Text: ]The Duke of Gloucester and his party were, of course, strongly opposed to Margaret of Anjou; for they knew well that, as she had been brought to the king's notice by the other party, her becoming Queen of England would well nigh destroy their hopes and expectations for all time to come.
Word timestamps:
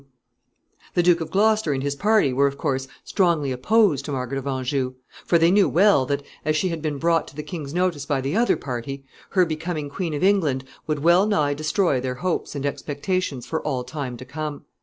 ]The 0.95 1.03
Duke 1.03 1.21
of 1.21 1.29
Gloucester 1.29 1.73
and 1.73 1.83
his 1.83 1.93
party 1.95 2.33
were, 2.33 2.47
of 2.47 2.57
course, 2.57 2.87
strongly 3.03 3.51
opposed 3.51 4.03
to 4.05 4.11
Margaret 4.11 4.39
of 4.39 4.47
Anjou; 4.47 4.95
for 5.27 5.37
they 5.37 5.51
knew 5.51 5.69
well 5.69 6.07
that, 6.07 6.23
as 6.43 6.55
she 6.55 6.69
had 6.69 6.81
been 6.81 6.97
brought 6.97 7.27
to 7.27 7.35
the 7.35 7.43
king's 7.43 7.71
notice 7.71 8.07
by 8.07 8.19
the 8.19 8.35
other 8.35 8.57
party, 8.57 9.03
her 9.29 9.45
becoming 9.45 9.89
Queen 9.91 10.15
of 10.15 10.23
England 10.23 10.63
would 10.87 11.03
well 11.03 11.27
nigh 11.27 11.53
destroy 11.53 12.01
their 12.01 12.15
hopes 12.15 12.55
and 12.55 12.65
expectations 12.65 13.45
for 13.45 13.61
all 13.61 13.83
time 13.83 14.17
to 14.17 14.25
come. 14.25 14.65